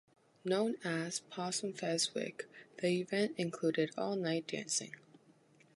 [0.43, 4.95] Known as "Possum Fes' Wik", the event included all-night dancing.